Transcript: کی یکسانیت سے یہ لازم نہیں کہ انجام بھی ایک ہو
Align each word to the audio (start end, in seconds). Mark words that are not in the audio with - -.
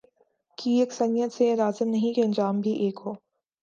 کی 0.57 0.71
یکسانیت 0.79 1.33
سے 1.33 1.45
یہ 1.45 1.55
لازم 1.55 1.89
نہیں 1.89 2.13
کہ 2.13 2.21
انجام 2.21 2.61
بھی 2.61 2.71
ایک 2.75 2.99
ہو 3.05 3.13